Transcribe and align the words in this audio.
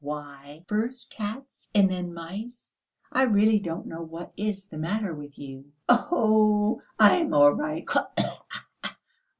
"Why, 0.03 0.65
first 0.67 1.11
cats 1.11 1.69
and 1.75 1.87
then 1.87 2.11
mice, 2.11 2.73
I 3.11 3.21
really 3.21 3.59
don't 3.59 3.85
know 3.85 4.01
what 4.01 4.33
is 4.35 4.65
the 4.65 4.79
matter 4.79 5.13
with 5.13 5.37
you." 5.37 5.73
"Oh, 5.87 6.81
I 6.97 7.17
am 7.17 7.35
all 7.35 7.51
right 7.51 7.87